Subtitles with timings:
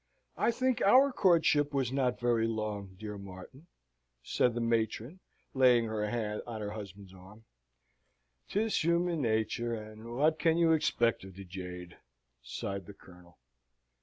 [0.35, 3.67] I think our courtship was not very long, dear Martin!"
[4.23, 5.19] said the matron,
[5.53, 7.43] laying her hand on her husband's arm.
[8.49, 11.97] "'Tis human nature, and what can you expect of the jade?"
[12.41, 13.37] sighed the Colonel.